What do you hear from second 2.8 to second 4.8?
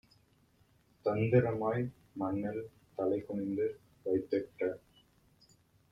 தலைகுனிந்து வைத்திட்ட